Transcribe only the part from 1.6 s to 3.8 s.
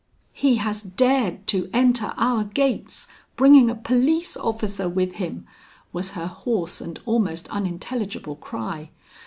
enter our gates, bringing a